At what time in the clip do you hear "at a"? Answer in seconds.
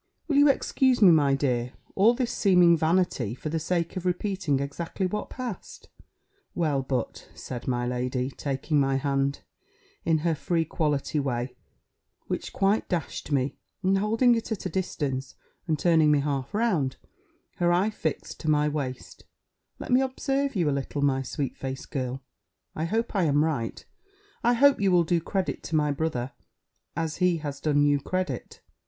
14.51-14.69